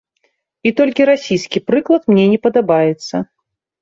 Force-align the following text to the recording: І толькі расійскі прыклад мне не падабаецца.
І 0.69 0.71
толькі 0.79 1.07
расійскі 1.11 1.63
прыклад 1.67 2.09
мне 2.13 2.25
не 2.33 2.39
падабаецца. 2.49 3.15